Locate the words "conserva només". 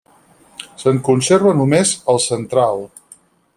1.09-1.93